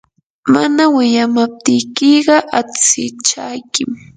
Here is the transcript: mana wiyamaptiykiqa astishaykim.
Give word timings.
mana 0.53 0.83
wiyamaptiykiqa 0.95 2.37
astishaykim. 2.59 3.89